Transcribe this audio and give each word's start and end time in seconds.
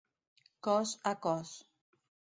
Cos 0.67 0.93
a 1.13 1.13
cos. 1.27 1.55